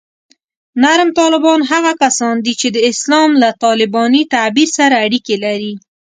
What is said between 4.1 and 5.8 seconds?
تعبیر سره اړیکې لري